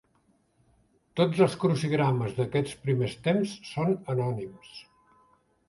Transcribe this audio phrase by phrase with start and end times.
[1.21, 4.77] Tots els crucigrames d'aquests primers temps són anònims.